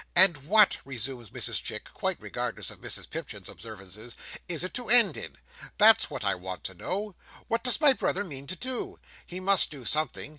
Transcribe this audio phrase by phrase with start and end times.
[0.15, 4.15] "And what," resumes Mrs Chick, quite regardless of Mrs Pipchin's observations,
[4.49, 5.37] "is it to end in?
[5.77, 7.13] That's what I want to know.
[7.47, 8.97] What does my brother mean to do?
[9.27, 10.29] He must do something.